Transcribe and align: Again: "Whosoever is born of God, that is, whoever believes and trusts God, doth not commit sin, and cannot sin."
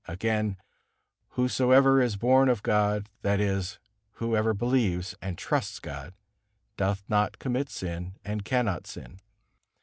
Again: 0.07 0.57
"Whosoever 1.37 2.01
is 2.01 2.15
born 2.15 2.49
of 2.49 2.63
God, 2.63 3.07
that 3.21 3.39
is, 3.39 3.77
whoever 4.13 4.51
believes 4.51 5.13
and 5.21 5.37
trusts 5.37 5.77
God, 5.77 6.15
doth 6.75 7.03
not 7.07 7.37
commit 7.37 7.69
sin, 7.69 8.15
and 8.25 8.43
cannot 8.43 8.87
sin." 8.87 9.19